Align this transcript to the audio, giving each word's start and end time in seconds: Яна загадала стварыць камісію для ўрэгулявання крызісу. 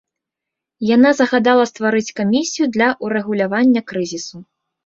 Яна 0.95 1.11
загадала 1.19 1.67
стварыць 1.71 2.15
камісію 2.21 2.69
для 2.79 2.87
ўрэгулявання 3.09 3.81
крызісу. 3.93 4.37